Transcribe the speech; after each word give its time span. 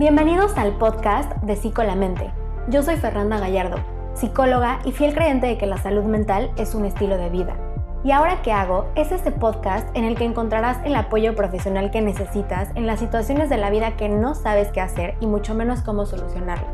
Bienvenidos 0.00 0.56
al 0.56 0.78
podcast 0.78 1.30
de 1.42 1.56
Psicolamente. 1.56 2.32
Yo 2.70 2.82
soy 2.82 2.96
Fernanda 2.96 3.38
Gallardo, 3.38 3.76
psicóloga 4.14 4.78
y 4.86 4.92
fiel 4.92 5.12
creyente 5.12 5.46
de 5.46 5.58
que 5.58 5.66
la 5.66 5.76
salud 5.76 6.04
mental 6.04 6.50
es 6.56 6.74
un 6.74 6.86
estilo 6.86 7.18
de 7.18 7.28
vida. 7.28 7.54
Y 8.02 8.12
ahora 8.12 8.40
que 8.40 8.50
hago 8.50 8.90
es 8.94 9.12
este 9.12 9.30
podcast 9.30 9.94
en 9.94 10.04
el 10.06 10.16
que 10.16 10.24
encontrarás 10.24 10.78
el 10.86 10.94
apoyo 10.94 11.36
profesional 11.36 11.90
que 11.90 12.00
necesitas 12.00 12.74
en 12.76 12.86
las 12.86 12.98
situaciones 12.98 13.50
de 13.50 13.58
la 13.58 13.68
vida 13.68 13.98
que 13.98 14.08
no 14.08 14.34
sabes 14.34 14.68
qué 14.72 14.80
hacer 14.80 15.18
y 15.20 15.26
mucho 15.26 15.54
menos 15.54 15.82
cómo 15.82 16.06
solucionarlas. 16.06 16.72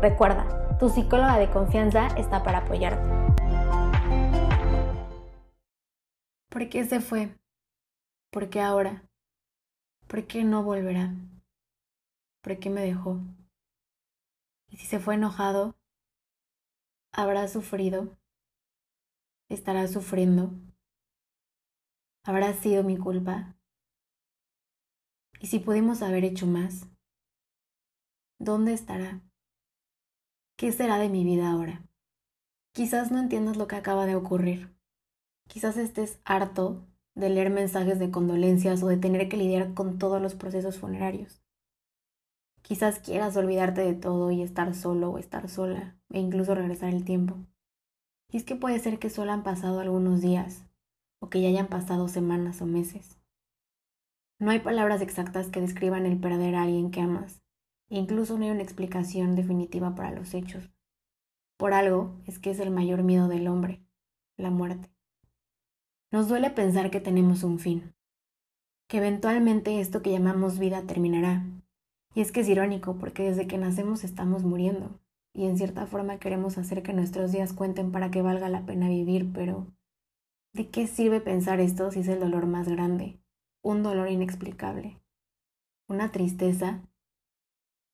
Recuerda, 0.00 0.78
tu 0.78 0.88
psicóloga 0.88 1.38
de 1.38 1.50
confianza 1.50 2.06
está 2.16 2.42
para 2.42 2.60
apoyarte. 2.60 3.04
¿Por 6.48 6.70
qué 6.70 6.86
se 6.86 7.00
fue? 7.00 7.36
¿Por 8.30 8.48
qué 8.48 8.62
ahora? 8.62 9.02
¿Por 10.06 10.26
qué 10.26 10.42
no 10.42 10.62
volverá? 10.62 11.12
¿Por 12.42 12.58
qué 12.58 12.70
me 12.70 12.82
dejó? 12.82 13.20
Y 14.68 14.76
si 14.76 14.86
se 14.86 14.98
fue 14.98 15.14
enojado, 15.14 15.76
¿habrá 17.12 17.46
sufrido? 17.46 18.18
¿Estará 19.48 19.86
sufriendo? 19.86 20.50
¿Habrá 22.24 22.52
sido 22.52 22.82
mi 22.82 22.98
culpa? 22.98 23.56
¿Y 25.40 25.46
si 25.46 25.60
pudimos 25.60 26.02
haber 26.02 26.24
hecho 26.24 26.46
más? 26.46 26.88
¿Dónde 28.40 28.72
estará? 28.72 29.20
¿Qué 30.56 30.72
será 30.72 30.98
de 30.98 31.10
mi 31.10 31.22
vida 31.22 31.48
ahora? 31.48 31.86
Quizás 32.72 33.12
no 33.12 33.20
entiendas 33.20 33.56
lo 33.56 33.68
que 33.68 33.76
acaba 33.76 34.04
de 34.04 34.16
ocurrir. 34.16 34.74
Quizás 35.48 35.76
estés 35.76 36.20
harto 36.24 36.88
de 37.14 37.28
leer 37.30 37.50
mensajes 37.50 38.00
de 38.00 38.10
condolencias 38.10 38.82
o 38.82 38.88
de 38.88 38.96
tener 38.96 39.28
que 39.28 39.36
lidiar 39.36 39.74
con 39.74 39.98
todos 39.98 40.20
los 40.20 40.34
procesos 40.34 40.78
funerarios. 40.78 41.42
Quizás 42.72 43.00
quieras 43.00 43.36
olvidarte 43.36 43.82
de 43.82 43.92
todo 43.92 44.30
y 44.30 44.40
estar 44.40 44.74
solo 44.74 45.10
o 45.10 45.18
estar 45.18 45.50
sola, 45.50 45.94
e 46.08 46.20
incluso 46.20 46.54
regresar 46.54 46.88
el 46.88 47.04
tiempo. 47.04 47.36
Y 48.30 48.38
es 48.38 48.44
que 48.44 48.56
puede 48.56 48.78
ser 48.78 48.98
que 48.98 49.10
solo 49.10 49.30
han 49.30 49.42
pasado 49.42 49.80
algunos 49.80 50.22
días, 50.22 50.64
o 51.20 51.28
que 51.28 51.42
ya 51.42 51.48
hayan 51.48 51.66
pasado 51.66 52.08
semanas 52.08 52.62
o 52.62 52.64
meses. 52.64 53.20
No 54.38 54.50
hay 54.50 54.60
palabras 54.60 55.02
exactas 55.02 55.48
que 55.48 55.60
describan 55.60 56.06
el 56.06 56.18
perder 56.18 56.54
a 56.54 56.62
alguien 56.62 56.90
que 56.90 57.02
amas, 57.02 57.42
e 57.90 57.98
incluso 57.98 58.38
no 58.38 58.46
hay 58.46 58.50
una 58.52 58.62
explicación 58.62 59.36
definitiva 59.36 59.94
para 59.94 60.10
los 60.10 60.32
hechos. 60.32 60.70
Por 61.58 61.74
algo 61.74 62.16
es 62.24 62.38
que 62.38 62.52
es 62.52 62.58
el 62.58 62.70
mayor 62.70 63.02
miedo 63.02 63.28
del 63.28 63.48
hombre, 63.48 63.84
la 64.38 64.48
muerte. 64.48 64.88
Nos 66.10 66.26
duele 66.26 66.48
pensar 66.48 66.90
que 66.90 67.00
tenemos 67.00 67.42
un 67.42 67.58
fin, 67.58 67.94
que 68.88 68.96
eventualmente 68.96 69.78
esto 69.78 70.00
que 70.00 70.10
llamamos 70.10 70.58
vida 70.58 70.86
terminará. 70.86 71.44
Y 72.14 72.20
es 72.20 72.32
que 72.32 72.40
es 72.40 72.48
irónico 72.48 72.96
porque 72.96 73.22
desde 73.22 73.46
que 73.46 73.58
nacemos 73.58 74.04
estamos 74.04 74.44
muriendo 74.44 75.00
y 75.34 75.46
en 75.46 75.56
cierta 75.56 75.86
forma 75.86 76.18
queremos 76.18 76.58
hacer 76.58 76.82
que 76.82 76.92
nuestros 76.92 77.32
días 77.32 77.52
cuenten 77.52 77.90
para 77.90 78.10
que 78.10 78.22
valga 78.22 78.48
la 78.48 78.66
pena 78.66 78.88
vivir, 78.88 79.32
pero 79.32 79.66
¿de 80.52 80.68
qué 80.68 80.86
sirve 80.86 81.20
pensar 81.20 81.60
esto 81.60 81.90
si 81.90 82.00
es 82.00 82.08
el 82.08 82.20
dolor 82.20 82.46
más 82.46 82.68
grande? 82.68 83.18
Un 83.62 83.82
dolor 83.82 84.10
inexplicable, 84.10 85.00
una 85.88 86.10
tristeza, 86.10 86.82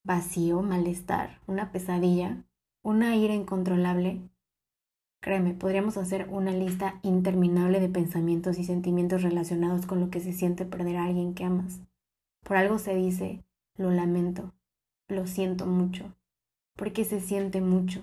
vacío, 0.04 0.62
malestar, 0.62 1.40
una 1.46 1.70
pesadilla, 1.70 2.44
una 2.82 3.14
ira 3.14 3.34
incontrolable 3.34 4.28
Créeme, 5.20 5.52
podríamos 5.52 5.96
hacer 5.96 6.28
una 6.30 6.52
lista 6.52 7.00
interminable 7.02 7.80
de 7.80 7.88
pensamientos 7.88 8.58
y 8.58 8.64
sentimientos 8.64 9.22
relacionados 9.22 9.84
con 9.84 9.98
lo 9.98 10.10
que 10.10 10.20
se 10.20 10.32
siente 10.32 10.64
perder 10.64 10.96
a 10.96 11.04
alguien 11.04 11.34
que 11.34 11.44
amas. 11.44 11.80
Por 12.44 12.56
algo 12.56 12.78
se 12.78 12.94
dice, 12.94 13.44
lo 13.78 13.90
lamento, 13.90 14.52
lo 15.08 15.26
siento 15.26 15.64
mucho, 15.64 16.14
porque 16.76 17.04
se 17.04 17.20
siente 17.20 17.60
mucho 17.60 18.02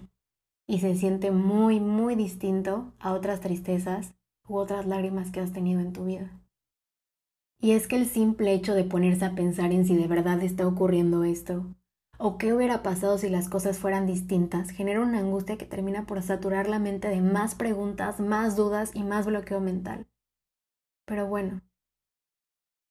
y 0.68 0.80
se 0.80 0.96
siente 0.96 1.30
muy, 1.32 1.80
muy 1.80 2.16
distinto 2.16 2.94
a 3.00 3.14
otras 3.14 3.42
tristezas 3.42 4.16
u 4.48 4.56
otras 4.56 4.88
lágrimas 4.88 5.32
que 5.32 5.42
has 5.42 5.54
tenido 5.54 5.82
en 5.82 5.94
tu 5.94 6.06
vida. 6.06 6.32
Y 7.60 7.72
es 7.72 7.88
que 7.88 7.98
el 7.98 8.08
simple 8.08 8.54
hecho 8.54 8.74
de 8.74 8.84
ponerse 8.84 9.26
a 9.26 9.36
pensar 9.36 9.72
en 9.72 9.86
si 9.86 9.96
de 9.96 10.08
verdad 10.08 10.42
está 10.42 10.66
ocurriendo 10.66 11.24
esto, 11.24 11.66
o 12.18 12.38
qué 12.38 12.54
hubiera 12.54 12.82
pasado 12.82 13.18
si 13.18 13.30
las 13.30 13.50
cosas 13.50 13.78
fueran 13.78 14.08
distintas 14.08 14.70
genera 14.70 15.02
una 15.02 15.20
angustia 15.20 15.58
que 15.58 15.66
termina 15.66 16.06
por 16.06 16.22
saturar 16.22 16.70
la 16.70 16.80
mente 16.80 17.10
de 17.10 17.22
más 17.22 17.56
preguntas, 17.56 18.20
más 18.20 18.56
dudas 18.56 18.92
y 18.94 19.04
más 19.04 19.26
bloqueo 19.26 19.60
mental. 19.60 20.08
Pero 21.06 21.28
bueno, 21.28 21.62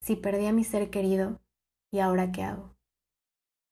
si 0.01 0.17
perdí 0.17 0.47
a 0.47 0.53
mi 0.53 0.65
ser 0.65 0.91
querido, 0.91 1.41
¿y 1.91 2.01
ahora 2.01 2.31
qué 2.31 2.43
hago? 2.43 2.74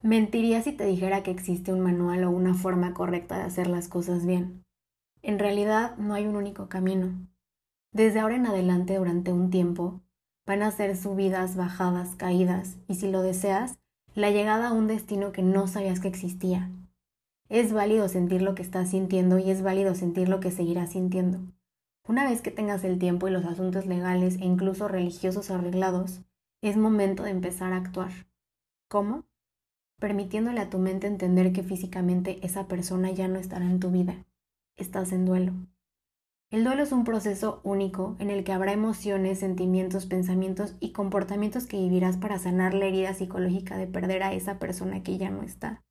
Mentiría 0.03 0.61
si 0.61 0.73
te 0.73 0.85
dijera 0.85 1.23
que 1.23 1.31
existe 1.31 1.71
un 1.71 1.79
manual 1.79 2.25
o 2.25 2.29
una 2.29 2.53
forma 2.53 2.93
correcta 2.93 3.37
de 3.37 3.43
hacer 3.43 3.67
las 3.67 3.87
cosas 3.87 4.25
bien. 4.25 4.65
En 5.21 5.39
realidad 5.39 5.95
no 5.95 6.13
hay 6.13 6.27
un 6.27 6.35
único 6.35 6.67
camino. 6.67 7.25
Desde 7.93 8.19
ahora 8.19 8.35
en 8.35 8.45
adelante, 8.45 8.97
durante 8.97 9.31
un 9.31 9.49
tiempo, 9.49 10.01
van 10.45 10.61
a 10.61 10.71
ser 10.71 10.97
subidas, 10.97 11.55
bajadas, 11.55 12.17
caídas, 12.17 12.75
y 12.89 12.95
si 12.95 13.09
lo 13.09 13.21
deseas, 13.21 13.79
la 14.13 14.29
llegada 14.29 14.67
a 14.67 14.73
un 14.73 14.87
destino 14.87 15.31
que 15.31 15.41
no 15.41 15.67
sabías 15.67 16.01
que 16.01 16.09
existía. 16.09 16.69
Es 17.47 17.71
válido 17.71 18.09
sentir 18.09 18.41
lo 18.41 18.55
que 18.55 18.61
estás 18.61 18.89
sintiendo 18.89 19.39
y 19.39 19.51
es 19.51 19.61
válido 19.61 19.95
sentir 19.95 20.27
lo 20.27 20.41
que 20.41 20.51
seguirás 20.51 20.91
sintiendo. 20.91 21.39
Una 22.05 22.29
vez 22.29 22.41
que 22.41 22.51
tengas 22.51 22.83
el 22.83 22.99
tiempo 22.99 23.29
y 23.29 23.31
los 23.31 23.45
asuntos 23.45 23.85
legales 23.85 24.35
e 24.35 24.43
incluso 24.43 24.89
religiosos 24.89 25.49
arreglados, 25.49 26.19
es 26.61 26.75
momento 26.75 27.23
de 27.23 27.31
empezar 27.31 27.71
a 27.71 27.77
actuar. 27.77 28.11
¿Cómo? 28.89 29.23
Permitiéndole 30.03 30.59
a 30.59 30.69
tu 30.69 30.79
mente 30.79 31.07
entender 31.07 31.53
que 31.53 31.63
físicamente 31.63 32.45
esa 32.45 32.67
persona 32.67 33.11
ya 33.11 33.29
no 33.29 33.39
estará 33.39 33.63
en 33.63 33.79
tu 33.79 33.89
vida. 33.89 34.25
Estás 34.75 35.13
en 35.13 35.23
duelo. 35.23 35.53
El 36.51 36.65
duelo 36.65 36.83
es 36.83 36.91
un 36.91 37.05
proceso 37.05 37.61
único 37.63 38.17
en 38.19 38.29
el 38.29 38.43
que 38.43 38.51
habrá 38.51 38.73
emociones, 38.73 39.39
sentimientos, 39.39 40.05
pensamientos 40.05 40.75
y 40.81 40.91
comportamientos 40.91 41.67
que 41.67 41.77
vivirás 41.77 42.17
para 42.17 42.37
sanar 42.37 42.73
la 42.73 42.83
herida 42.83 43.13
psicológica 43.13 43.77
de 43.77 43.87
perder 43.87 44.23
a 44.23 44.33
esa 44.33 44.59
persona 44.59 45.03
que 45.03 45.17
ya 45.17 45.29
no 45.29 45.41
está. 45.41 45.81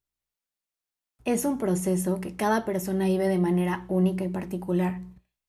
Es 1.24 1.46
un 1.46 1.56
proceso 1.56 2.20
que 2.20 2.36
cada 2.36 2.66
persona 2.66 3.06
vive 3.06 3.28
de 3.28 3.38
manera 3.38 3.86
única 3.88 4.26
y 4.26 4.28
particular, 4.28 5.00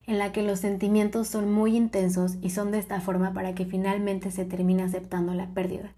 en 0.06 0.16
la 0.16 0.32
que 0.32 0.42
los 0.42 0.60
sentimientos 0.60 1.28
son 1.28 1.52
muy 1.52 1.76
intensos 1.76 2.38
y 2.40 2.48
son 2.48 2.70
de 2.70 2.78
esta 2.78 3.02
forma 3.02 3.34
para 3.34 3.54
que 3.54 3.66
finalmente 3.66 4.30
se 4.30 4.46
termine 4.46 4.84
aceptando 4.84 5.34
la 5.34 5.52
pérdida. 5.52 5.94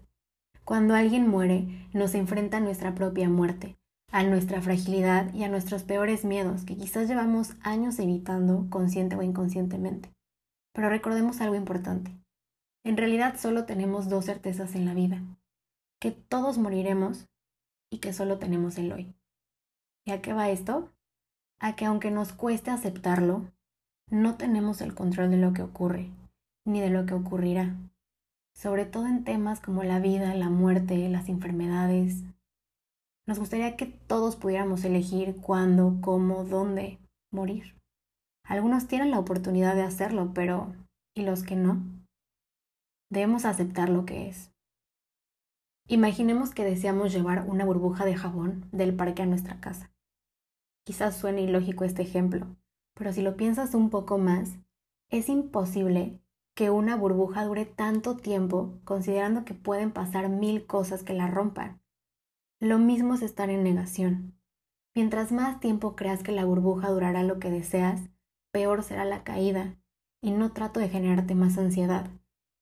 Cuando 0.67 0.95
alguien 0.95 1.29
muere, 1.29 1.87
nos 1.93 2.13
enfrenta 2.13 2.57
a 2.57 2.59
nuestra 2.59 2.93
propia 2.93 3.29
muerte, 3.29 3.77
a 4.11 4.23
nuestra 4.23 4.61
fragilidad 4.61 5.33
y 5.33 5.45
a 5.45 5.47
nuestros 5.47 5.83
peores 5.83 6.25
miedos 6.25 6.65
que 6.65 6.75
quizás 6.75 7.07
llevamos 7.07 7.53
años 7.61 7.97
evitando 7.99 8.67
consciente 8.69 9.15
o 9.15 9.21
inconscientemente. 9.21 10.11
Pero 10.73 10.89
recordemos 10.89 11.39
algo 11.39 11.55
importante. 11.55 12.11
En 12.83 12.97
realidad 12.97 13.37
solo 13.39 13.63
tenemos 13.63 14.09
dos 14.09 14.25
certezas 14.25 14.75
en 14.75 14.83
la 14.83 14.93
vida, 14.93 15.21
que 16.01 16.11
todos 16.11 16.57
moriremos 16.57 17.29
y 17.89 17.99
que 17.99 18.11
solo 18.11 18.37
tenemos 18.37 18.77
el 18.77 18.91
hoy. 18.91 19.15
¿Y 20.05 20.11
a 20.11 20.21
qué 20.21 20.33
va 20.33 20.49
esto? 20.49 20.91
A 21.61 21.77
que 21.77 21.85
aunque 21.85 22.11
nos 22.11 22.33
cueste 22.33 22.71
aceptarlo, 22.71 23.49
no 24.11 24.35
tenemos 24.35 24.81
el 24.81 24.93
control 24.93 25.31
de 25.31 25.37
lo 25.37 25.53
que 25.53 25.61
ocurre, 25.61 26.09
ni 26.65 26.81
de 26.81 26.89
lo 26.89 27.05
que 27.05 27.13
ocurrirá, 27.13 27.73
sobre 28.57 28.85
todo 28.85 29.05
en 29.05 29.23
temas 29.23 29.59
como 29.61 29.83
la 29.83 29.99
vida, 29.99 30.33
la 30.33 30.49
muerte, 30.49 31.07
las 31.09 31.29
enfermedades, 31.29 32.23
nos 33.27 33.37
gustaría 33.37 33.75
que 33.75 33.85
todos 33.85 34.35
pudiéramos 34.35 34.83
elegir 34.83 35.35
cuándo, 35.35 35.97
cómo, 36.01 36.43
dónde 36.43 36.97
morir. 37.31 37.75
Algunos 38.43 38.87
tienen 38.87 39.11
la 39.11 39.19
oportunidad 39.19 39.75
de 39.75 39.83
hacerlo, 39.83 40.31
pero 40.33 40.73
¿y 41.13 41.21
los 41.21 41.43
que 41.43 41.55
no? 41.55 41.83
Debemos 43.11 43.45
aceptar 43.45 43.89
lo 43.89 44.05
que 44.05 44.27
es. 44.27 44.51
Imaginemos 45.87 46.53
que 46.53 46.65
deseamos 46.65 47.13
llevar 47.13 47.45
una 47.47 47.63
burbuja 47.63 48.05
de 48.05 48.15
jabón 48.15 48.67
del 48.71 48.95
parque 48.95 49.21
a 49.21 49.27
nuestra 49.27 49.59
casa. 49.59 49.91
Quizás 50.83 51.15
suene 51.15 51.41
ilógico 51.41 51.83
este 51.83 52.01
ejemplo, 52.01 52.47
pero 52.95 53.13
si 53.13 53.21
lo 53.21 53.37
piensas 53.37 53.75
un 53.75 53.89
poco 53.89 54.17
más, 54.17 54.57
es 55.09 55.29
imposible 55.29 56.19
que 56.57 56.71
una 56.71 56.95
burbuja 56.95 57.45
dure 57.45 57.65
tanto 57.65 58.17
tiempo 58.17 58.79
considerando 58.83 59.45
que 59.45 59.53
pueden 59.53 59.91
pasar 59.91 60.27
mil 60.27 60.65
cosas 60.65 61.03
que 61.03 61.13
la 61.13 61.27
rompan. 61.27 61.79
Lo 62.59 62.79
mismo 62.79 63.13
es 63.13 63.21
estar 63.21 63.51
en 63.51 63.63
negación. 63.63 64.35
Mientras 64.95 65.31
más 65.31 65.59
tiempo 65.59 65.95
creas 65.95 66.23
que 66.23 66.31
la 66.31 66.45
burbuja 66.45 66.89
durará 66.89 67.21
lo 67.21 67.37
que 67.37 67.51
deseas, 67.51 68.09
peor 68.51 68.81
será 68.81 69.05
la 69.05 69.23
caída. 69.23 69.77
Y 70.19 70.31
no 70.31 70.51
trato 70.51 70.79
de 70.79 70.89
generarte 70.89 71.35
más 71.35 71.59
ansiedad, 71.59 72.09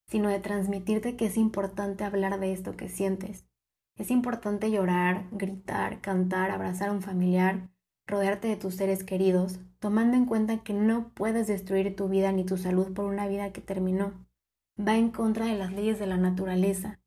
sino 0.07 0.27
de 0.27 0.41
transmitirte 0.41 1.15
que 1.15 1.27
es 1.27 1.37
importante 1.37 2.03
hablar 2.03 2.37
de 2.41 2.51
esto 2.51 2.75
que 2.75 2.89
sientes. 2.89 3.47
Es 3.95 4.11
importante 4.11 4.71
llorar, 4.71 5.29
gritar, 5.31 6.01
cantar, 6.01 6.51
abrazar 6.51 6.89
a 6.89 6.91
un 6.91 7.01
familiar, 7.01 7.69
rodearte 8.07 8.47
de 8.47 8.55
tus 8.55 8.75
seres 8.75 9.03
queridos, 9.03 9.59
tomando 9.79 10.15
en 10.17 10.25
cuenta 10.25 10.63
que 10.63 10.73
no 10.73 11.09
puedes 11.09 11.47
destruir 11.47 11.95
tu 11.95 12.07
vida 12.07 12.31
ni 12.31 12.45
tu 12.45 12.57
salud 12.57 12.93
por 12.93 13.05
una 13.05 13.27
vida 13.27 13.51
que 13.51 13.61
terminó. 13.61 14.13
Va 14.79 14.97
en 14.97 15.09
contra 15.09 15.45
de 15.45 15.55
las 15.55 15.73
leyes 15.73 15.99
de 15.99 16.07
la 16.07 16.17
naturaleza 16.17 16.99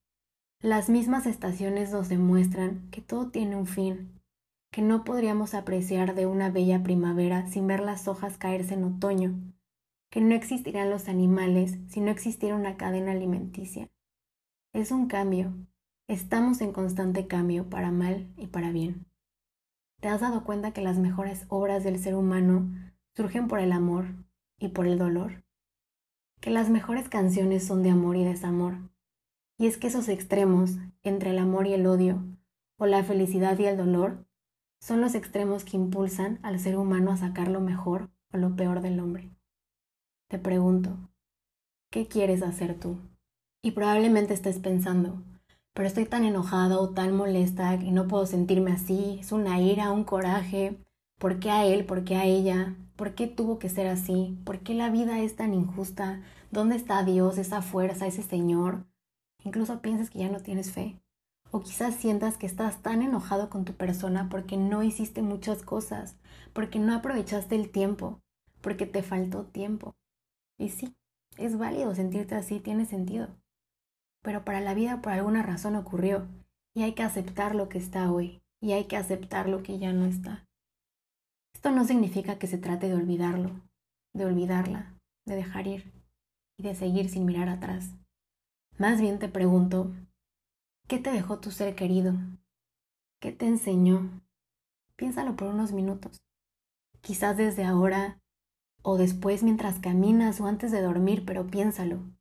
Las 0.60 0.88
mismas 0.88 1.26
estaciones 1.26 1.92
nos 1.92 2.08
demuestran 2.08 2.88
que 2.90 3.00
todo 3.00 3.30
tiene 3.30 3.56
un 3.56 3.66
fin, 3.66 4.20
que 4.72 4.82
no 4.82 5.04
podríamos 5.04 5.54
apreciar 5.54 6.14
de 6.14 6.26
una 6.26 6.50
bella 6.50 6.82
primavera 6.82 7.46
sin 7.46 7.66
ver 7.66 7.80
las 7.80 8.08
hojas 8.08 8.38
caerse 8.38 8.74
en 8.74 8.84
otoño, 8.84 9.34
que 10.10 10.20
no 10.20 10.34
existirían 10.34 10.90
los 10.90 11.08
animales 11.08 11.78
si 11.88 12.00
no 12.00 12.10
existiera 12.10 12.56
una 12.56 12.76
cadena 12.76 13.12
alimenticia. 13.12 13.88
Es 14.72 14.90
un 14.90 15.06
cambio. 15.06 15.52
Estamos 16.08 16.60
en 16.60 16.72
constante 16.72 17.26
cambio 17.26 17.68
para 17.68 17.90
mal 17.90 18.26
y 18.36 18.46
para 18.46 18.70
bien. 18.70 19.07
¿Te 20.00 20.06
has 20.06 20.20
dado 20.20 20.44
cuenta 20.44 20.72
que 20.72 20.80
las 20.80 20.96
mejores 20.96 21.44
obras 21.48 21.82
del 21.82 21.98
ser 21.98 22.14
humano 22.14 22.70
surgen 23.16 23.48
por 23.48 23.58
el 23.58 23.72
amor 23.72 24.06
y 24.56 24.68
por 24.68 24.86
el 24.86 24.96
dolor? 24.96 25.44
Que 26.40 26.50
las 26.50 26.70
mejores 26.70 27.08
canciones 27.08 27.66
son 27.66 27.82
de 27.82 27.90
amor 27.90 28.16
y 28.16 28.24
desamor. 28.24 28.76
Y 29.58 29.66
es 29.66 29.76
que 29.76 29.88
esos 29.88 30.08
extremos 30.08 30.76
entre 31.02 31.30
el 31.30 31.38
amor 31.38 31.66
y 31.66 31.74
el 31.74 31.84
odio, 31.84 32.22
o 32.76 32.86
la 32.86 33.02
felicidad 33.02 33.58
y 33.58 33.64
el 33.64 33.76
dolor, 33.76 34.24
son 34.80 35.00
los 35.00 35.16
extremos 35.16 35.64
que 35.64 35.76
impulsan 35.76 36.38
al 36.44 36.60
ser 36.60 36.76
humano 36.76 37.10
a 37.10 37.16
sacar 37.16 37.48
lo 37.48 37.60
mejor 37.60 38.08
o 38.32 38.36
lo 38.36 38.54
peor 38.54 38.82
del 38.82 39.00
hombre. 39.00 39.32
Te 40.28 40.38
pregunto, 40.38 41.10
¿qué 41.90 42.06
quieres 42.06 42.42
hacer 42.42 42.78
tú? 42.78 43.00
Y 43.62 43.72
probablemente 43.72 44.32
estés 44.32 44.60
pensando, 44.60 45.24
pero 45.74 45.88
estoy 45.88 46.06
tan 46.06 46.24
enojada 46.24 46.78
o 46.78 46.90
tan 46.90 47.16
molesta 47.16 47.74
y 47.76 47.90
no 47.90 48.08
puedo 48.08 48.26
sentirme 48.26 48.72
así, 48.72 49.18
es 49.20 49.32
una 49.32 49.60
ira, 49.60 49.92
un 49.92 50.04
coraje, 50.04 50.78
¿por 51.18 51.38
qué 51.40 51.50
a 51.50 51.64
él, 51.64 51.84
por 51.84 52.04
qué 52.04 52.16
a 52.16 52.24
ella? 52.24 52.76
¿Por 52.96 53.14
qué 53.14 53.28
tuvo 53.28 53.60
que 53.60 53.68
ser 53.68 53.86
así? 53.86 54.36
¿Por 54.44 54.58
qué 54.58 54.74
la 54.74 54.90
vida 54.90 55.20
es 55.20 55.36
tan 55.36 55.54
injusta? 55.54 56.20
¿Dónde 56.50 56.74
está 56.74 57.04
Dios, 57.04 57.38
esa 57.38 57.62
fuerza, 57.62 58.08
ese 58.08 58.24
Señor? 58.24 58.86
Incluso 59.44 59.80
piensas 59.80 60.10
que 60.10 60.18
ya 60.18 60.28
no 60.28 60.40
tienes 60.40 60.72
fe. 60.72 61.00
O 61.52 61.60
quizás 61.60 61.94
sientas 61.94 62.36
que 62.36 62.46
estás 62.46 62.82
tan 62.82 63.02
enojado 63.02 63.50
con 63.50 63.64
tu 63.64 63.74
persona 63.74 64.28
porque 64.28 64.56
no 64.56 64.82
hiciste 64.82 65.22
muchas 65.22 65.62
cosas, 65.62 66.16
porque 66.52 66.80
no 66.80 66.92
aprovechaste 66.92 67.54
el 67.54 67.70
tiempo, 67.70 68.20
porque 68.60 68.84
te 68.84 69.04
faltó 69.04 69.44
tiempo. 69.44 69.94
Y 70.58 70.70
sí, 70.70 70.96
es 71.36 71.56
válido 71.56 71.94
sentirte 71.94 72.34
así, 72.34 72.58
tiene 72.58 72.84
sentido. 72.84 73.28
Pero 74.28 74.44
para 74.44 74.60
la 74.60 74.74
vida 74.74 75.00
por 75.00 75.14
alguna 75.14 75.42
razón 75.42 75.74
ocurrió 75.74 76.28
y 76.74 76.82
hay 76.82 76.92
que 76.92 77.02
aceptar 77.02 77.54
lo 77.54 77.70
que 77.70 77.78
está 77.78 78.12
hoy 78.12 78.42
y 78.60 78.72
hay 78.72 78.84
que 78.84 78.98
aceptar 78.98 79.48
lo 79.48 79.62
que 79.62 79.78
ya 79.78 79.94
no 79.94 80.04
está. 80.04 80.46
Esto 81.54 81.70
no 81.70 81.86
significa 81.86 82.38
que 82.38 82.46
se 82.46 82.58
trate 82.58 82.88
de 82.88 82.94
olvidarlo, 82.94 83.62
de 84.12 84.26
olvidarla, 84.26 84.94
de 85.24 85.34
dejar 85.34 85.66
ir 85.66 85.90
y 86.58 86.62
de 86.62 86.74
seguir 86.74 87.08
sin 87.08 87.24
mirar 87.24 87.48
atrás. 87.48 87.94
Más 88.76 89.00
bien 89.00 89.18
te 89.18 89.30
pregunto, 89.30 89.94
¿qué 90.88 90.98
te 90.98 91.10
dejó 91.10 91.38
tu 91.38 91.50
ser 91.50 91.74
querido? 91.74 92.12
¿Qué 93.22 93.32
te 93.32 93.46
enseñó? 93.46 94.10
Piénsalo 94.96 95.36
por 95.36 95.48
unos 95.48 95.72
minutos. 95.72 96.18
Quizás 97.00 97.38
desde 97.38 97.64
ahora 97.64 98.20
o 98.82 98.98
después 98.98 99.42
mientras 99.42 99.78
caminas 99.78 100.38
o 100.42 100.46
antes 100.46 100.70
de 100.70 100.82
dormir, 100.82 101.24
pero 101.24 101.46
piénsalo. 101.46 102.17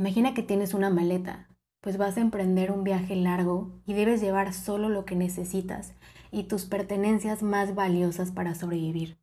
Imagina 0.00 0.32
que 0.32 0.42
tienes 0.42 0.72
una 0.72 0.88
maleta, 0.88 1.46
pues 1.82 1.98
vas 1.98 2.16
a 2.16 2.22
emprender 2.22 2.72
un 2.72 2.84
viaje 2.84 3.16
largo 3.16 3.82
y 3.84 3.92
debes 3.92 4.22
llevar 4.22 4.54
solo 4.54 4.88
lo 4.88 5.04
que 5.04 5.14
necesitas 5.14 5.92
y 6.30 6.44
tus 6.44 6.64
pertenencias 6.64 7.42
más 7.42 7.74
valiosas 7.74 8.32
para 8.32 8.54
sobrevivir. 8.54 9.18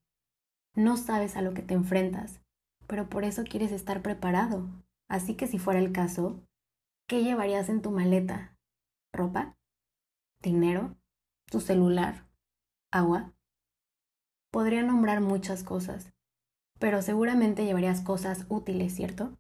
No 0.75 0.95
sabes 0.95 1.35
a 1.35 1.41
lo 1.41 1.55
que 1.55 1.63
te 1.63 1.73
enfrentas, 1.73 2.41
pero 2.85 3.09
por 3.09 3.23
eso 3.23 3.43
quieres 3.43 3.71
estar 3.71 4.03
preparado. 4.03 4.69
Así 5.09 5.33
que 5.33 5.47
si 5.47 5.57
fuera 5.57 5.79
el 5.79 5.91
caso, 5.91 6.43
¿qué 7.07 7.23
llevarías 7.23 7.69
en 7.69 7.81
tu 7.81 7.89
maleta? 7.89 8.55
¿Ropa? 9.11 9.57
¿Dinero? 10.43 10.95
¿Tu 11.49 11.59
celular? 11.59 12.27
¿Agua? 12.91 13.33
Podría 14.51 14.83
nombrar 14.83 15.21
muchas 15.21 15.63
cosas, 15.63 16.13
pero 16.77 17.01
seguramente 17.01 17.65
llevarías 17.65 18.01
cosas 18.01 18.45
útiles, 18.47 18.93
¿cierto? 18.93 19.39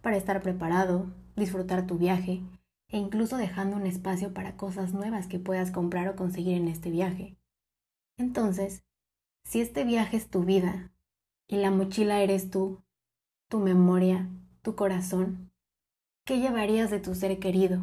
Para 0.00 0.16
estar 0.16 0.40
preparado, 0.42 1.12
disfrutar 1.36 1.86
tu 1.86 1.98
viaje 1.98 2.42
e 2.88 2.98
incluso 2.98 3.36
dejando 3.36 3.76
un 3.76 3.86
espacio 3.86 4.32
para 4.32 4.56
cosas 4.56 4.94
nuevas 4.94 5.26
que 5.26 5.38
puedas 5.38 5.70
comprar 5.70 6.08
o 6.08 6.16
conseguir 6.16 6.56
en 6.56 6.68
este 6.68 6.90
viaje. 6.90 7.36
Entonces, 8.16 8.84
si 9.44 9.60
este 9.60 9.84
viaje 9.84 10.16
es 10.16 10.28
tu 10.28 10.44
vida 10.44 10.92
y 11.46 11.56
la 11.56 11.70
mochila 11.70 12.20
eres 12.22 12.50
tú, 12.50 12.82
tu 13.48 13.58
memoria, 13.58 14.28
tu 14.62 14.74
corazón, 14.74 15.50
¿qué 16.24 16.38
llevarías 16.38 16.90
de 16.90 17.00
tu 17.00 17.14
ser 17.14 17.38
querido? 17.38 17.80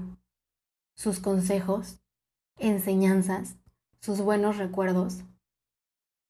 Sus 0.96 1.20
consejos, 1.20 2.00
enseñanzas, 2.58 3.58
sus 4.00 4.22
buenos 4.22 4.58
recuerdos. 4.58 5.24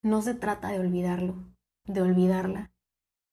No 0.01 0.21
se 0.21 0.33
trata 0.33 0.69
de 0.69 0.79
olvidarlo, 0.79 1.35
de 1.85 2.01
olvidarla. 2.01 2.71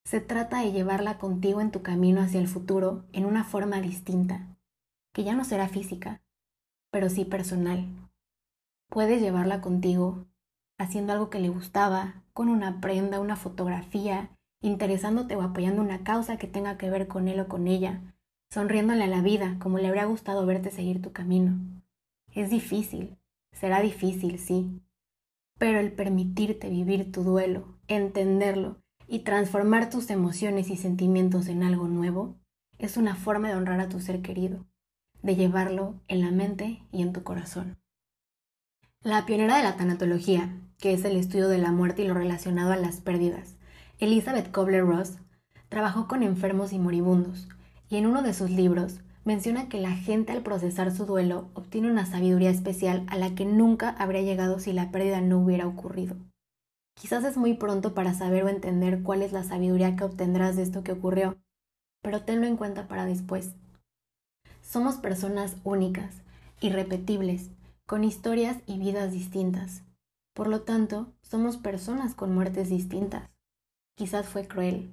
Se 0.05 0.21
trata 0.21 0.61
de 0.61 0.71
llevarla 0.71 1.17
contigo 1.17 1.63
en 1.63 1.71
tu 1.71 1.81
camino 1.81 2.21
hacia 2.21 2.39
el 2.39 2.47
futuro 2.47 3.07
en 3.15 3.25
una 3.25 3.43
forma 3.43 3.81
distinta, 3.81 4.47
que 5.15 5.25
ya 5.25 5.35
no 5.35 5.45
será 5.45 5.67
física, 5.67 6.21
pero 6.91 7.09
sí 7.09 7.25
personal. 7.25 7.89
Puedes 8.91 9.23
llevarla 9.23 9.63
contigo 9.63 10.27
haciendo 10.77 11.15
algo 11.15 11.31
que 11.31 11.41
le 11.41 11.49
gustaba, 11.49 12.23
con 12.35 12.51
una 12.51 12.83
prenda, 12.83 13.19
una 13.19 13.37
fotografía, 13.37 14.29
interesándote 14.61 15.37
o 15.37 15.43
apoyando 15.43 15.81
una 15.81 16.05
causa 16.05 16.37
que 16.37 16.49
tenga 16.49 16.77
que 16.77 16.91
ver 16.91 17.09
con 17.09 17.27
él 17.29 17.41
o 17.41 17.49
con 17.49 17.67
ella, 17.67 18.03
sonriéndole 18.51 19.05
a 19.05 19.09
la 19.09 19.23
vida 19.23 19.57
como 19.59 19.79
le 19.79 19.89
habría 19.89 20.05
gustado 20.05 20.45
verte 20.45 20.71
seguir 20.71 21.01
tu 21.01 21.13
camino. 21.13 21.59
Es 22.35 22.51
difícil, 22.51 23.17
será 23.53 23.81
difícil, 23.81 24.39
sí, 24.39 24.83
pero 25.59 25.81
el 25.81 25.93
permitirte 25.93 26.69
vivir 26.69 27.11
tu 27.11 27.23
duelo, 27.23 27.79
entenderlo 27.89 28.84
y 29.07 29.21
transformar 29.21 29.91
tus 29.91 30.11
emociones 30.11 30.71
y 30.71 30.77
sentimientos 30.77 31.49
en 31.49 31.63
algo 31.63 31.89
nuevo 31.89 32.37
es 32.79 32.97
una 32.97 33.15
forma 33.15 33.49
de 33.49 33.55
honrar 33.55 33.81
a 33.81 33.89
tu 33.89 34.01
ser 34.01 34.23
querido, 34.23 34.67
de 35.23 35.37
llevarlo 35.37 36.01
en 36.09 36.21
la 36.21 36.31
mente 36.31 36.83
y 36.93 37.03
en 37.03 37.13
tu 37.13 37.23
corazón. 37.23 37.77
La 39.03 39.27
pionera 39.27 39.57
de 39.57 39.63
la 39.63 39.77
tanatología, 39.77 40.57
que 40.79 40.93
es 40.93 41.05
el 41.05 41.17
estudio 41.17 41.49
de 41.49 41.59
la 41.59 41.73
muerte 41.73 42.03
y 42.03 42.09
lo 42.09 42.15
relacionado 42.15 42.73
a 42.73 42.77
las 42.77 43.01
pérdidas, 43.01 43.57
Elizabeth 43.99 44.51
Kobler-Ross, 44.51 45.19
trabajó 45.69 46.09
con 46.09 46.23
enfermos 46.23 46.73
y 46.73 46.79
moribundos, 46.79 47.49
y 47.89 47.97
en 47.97 48.07
uno 48.07 48.23
de 48.23 48.35
sus 48.35 48.51
libros 48.51 49.01
menciona 49.25 49.69
que 49.69 49.81
la 49.81 49.93
gente 49.93 50.33
al 50.33 50.43
procesar 50.43 50.91
su 50.95 51.07
duelo 51.07 51.49
obtiene 51.55 51.91
una 51.91 52.07
sabiduría 52.07 52.51
especial 52.51 53.05
a 53.09 53.17
la 53.17 53.35
que 53.35 53.45
nunca 53.45 53.91
habría 53.91 54.23
llegado 54.23 54.59
si 54.59 54.73
la 54.73 54.91
pérdida 54.91 55.21
no 55.21 55.39
hubiera 55.39 55.67
ocurrido. 55.67 56.17
Quizás 56.95 57.25
es 57.25 57.37
muy 57.37 57.55
pronto 57.55 57.95
para 57.95 58.15
saber 58.15 58.45
o 58.45 58.49
entender 58.49 59.03
cuál 59.03 59.23
es 59.23 59.33
la 59.33 59.45
sabiduría 59.45 59.97
que 59.97 60.05
obtendrás 60.05 60.57
de 60.57 60.63
esto 60.63 60.83
que 60.83 60.93
ocurrió, 60.93 61.37
pero 62.03 62.23
tenlo 62.23 62.47
en 62.47 62.57
cuenta 62.57 62.89
para 62.89 63.05
después. 63.05 63.55
Somos 64.63 64.97
personas 64.97 65.57
únicas, 65.65 66.23
irrepetibles, 66.61 67.51
con 67.87 68.05
historias 68.05 68.59
y 68.67 68.79
vidas 68.79 69.13
distintas. 69.13 69.83
Por 70.35 70.49
lo 70.49 70.63
tanto, 70.63 71.13
somos 71.23 71.57
personas 71.57 72.15
con 72.15 72.35
muertes 72.35 72.71
distintas. 72.71 73.29
Quizás 73.97 74.27
fue 74.27 74.49
cruel, 74.49 74.93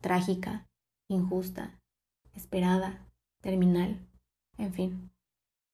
trágica, 0.00 0.66
injusta, 1.08 1.78
esperada, 2.34 3.06
terminal, 3.40 3.98
en 4.56 4.72
fin. 4.72 5.10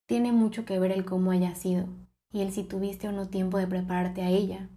Tiene 0.06 0.32
mucho 0.32 0.64
que 0.64 0.78
ver 0.78 0.90
el 0.90 1.04
cómo 1.04 1.30
haya 1.30 1.54
sido 1.54 1.86
y 2.32 2.40
el 2.40 2.52
si 2.52 2.64
tuviste 2.64 3.08
o 3.08 3.12
no 3.12 3.28
tiempo 3.28 3.58
de 3.58 3.66
prepararte 3.66 4.22
a 4.22 4.28
ella, 4.28 4.68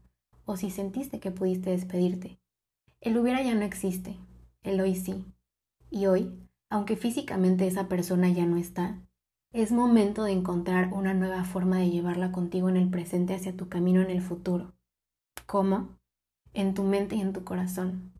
o 0.51 0.58
si 0.58 0.70
sentiste 0.70 1.20
que 1.20 1.31
pudiste 1.31 1.72
despedirte. 1.72 2.39
El 3.00 3.17
hubiera 3.17 3.41
ya 3.41 3.55
no 3.55 3.62
existe, 3.62 4.17
el 4.63 4.79
hoy 4.81 4.96
sí. 4.96 5.25
Y 5.89 6.05
hoy, 6.05 6.31
aunque 6.70 6.96
físicamente 6.96 7.67
esa 7.67 7.88
persona 7.88 8.29
ya 8.29 8.46
no 8.46 8.58
está, 8.58 9.01
es 9.53 9.72
momento 9.72 10.24
de 10.24 10.31
encontrar 10.31 10.93
una 10.93 11.13
nueva 11.13 11.43
forma 11.43 11.79
de 11.79 11.89
llevarla 11.89 12.31
contigo 12.31 12.70
en 12.70 12.77
el 12.77 12.89
presente 12.89 13.34
hacia 13.34 13.55
tu 13.55 13.70
camino 13.70 14.01
en 14.01 14.10
el 14.10 14.22
futuro. 14.22 14.74
¿Cómo? 15.46 15.98
En 16.53 16.74
tu 16.74 16.84
mente 16.84 17.15
y 17.15 17.22
en 17.22 17.34
tu 17.34 17.43
corazón. 17.43 18.13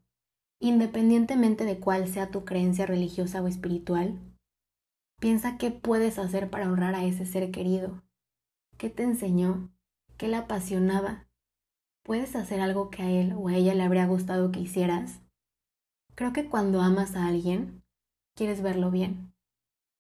Independientemente 0.60 1.66
de 1.66 1.80
cuál 1.80 2.08
sea 2.08 2.32
tu 2.32 2.46
creencia 2.46 2.86
religiosa 2.86 3.42
o 3.42 3.48
espiritual, 3.48 4.20
Piensa 5.22 5.60
qué 5.60 5.70
puedes 5.70 6.18
hacer 6.18 6.50
para 6.50 6.68
honrar 6.68 6.96
a 6.96 7.06
ese 7.06 7.28
ser 7.28 7.52
querido. 7.52 8.02
¿Qué 8.80 8.90
te 8.90 9.04
enseñó? 9.04 9.72
¿Qué 10.18 10.28
le 10.28 10.36
apasionaba? 10.36 11.28
¿Puedes 12.03 12.36
hacer 12.36 12.62
algo 12.62 12.89
que 12.89 13.03
a 13.03 13.12
él 13.12 13.34
o 13.38 13.48
a 13.48 13.55
ella 13.55 13.75
le 13.75 13.84
habría 13.84 14.08
gustado 14.08 14.51
que 14.51 14.60
hicieras? 14.60 15.22
Creo 16.15 16.34
que 16.34 16.50
cuando 16.50 16.81
amas 16.81 17.15
a 17.15 17.27
alguien, 17.27 17.84
quieres 18.36 18.62
verlo 18.62 18.89
bien, 18.89 19.34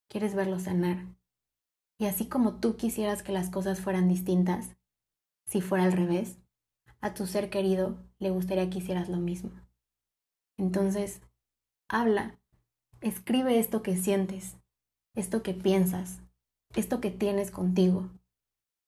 quieres 0.09 0.33
verlo 0.33 0.59
sanar. 0.59 1.05
Y 1.99 2.05
así 2.05 2.27
como 2.27 2.59
tú 2.59 2.75
quisieras 2.75 3.21
que 3.21 3.31
las 3.31 3.49
cosas 3.51 3.81
fueran 3.81 4.07
distintas, 4.07 4.75
si 5.45 5.61
fuera 5.61 5.83
al 5.83 5.91
revés, 5.91 6.39
a 7.01 7.13
tu 7.13 7.27
ser 7.27 7.49
querido 7.49 7.97
le 8.17 8.31
gustaría 8.31 8.69
que 8.69 8.79
hicieras 8.79 9.07
lo 9.07 9.17
mismo. 9.17 9.51
Entonces, 10.57 11.21
habla, 11.87 12.39
escribe 13.01 13.59
esto 13.59 13.83
que 13.83 13.95
sientes, 13.95 14.57
esto 15.15 15.43
que 15.43 15.53
piensas, 15.53 16.21
esto 16.75 16.99
que 16.99 17.11
tienes 17.11 17.51
contigo. 17.51 18.09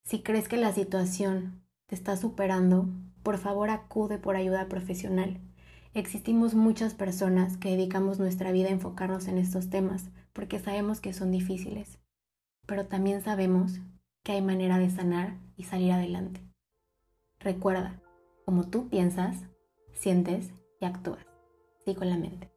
Si 0.05 0.21
crees 0.21 0.47
que 0.47 0.57
la 0.57 0.73
situación 0.73 1.63
te 1.87 1.95
está 1.95 2.17
superando, 2.17 2.89
por 3.23 3.37
favor 3.37 3.69
acude 3.69 4.17
por 4.17 4.35
ayuda 4.35 4.67
profesional. 4.67 5.39
Existimos 5.93 6.55
muchas 6.55 6.93
personas 6.93 7.57
que 7.57 7.69
dedicamos 7.69 8.19
nuestra 8.19 8.51
vida 8.51 8.69
a 8.69 8.71
enfocarnos 8.71 9.27
en 9.27 9.37
estos 9.37 9.69
temas 9.69 10.09
porque 10.33 10.59
sabemos 10.59 10.99
que 10.99 11.13
son 11.13 11.31
difíciles, 11.31 11.99
pero 12.65 12.87
también 12.87 13.21
sabemos 13.21 13.79
que 14.23 14.31
hay 14.31 14.41
manera 14.41 14.79
de 14.79 14.89
sanar 14.89 15.37
y 15.55 15.63
salir 15.65 15.91
adelante. 15.91 16.41
Recuerda, 17.39 18.01
como 18.45 18.69
tú 18.69 18.89
piensas, 18.89 19.37
sientes 19.93 20.51
y 20.79 20.85
actúas. 20.85 21.25
Sí 21.85 21.93
con 21.93 22.09
la 22.09 22.17
mente. 22.17 22.52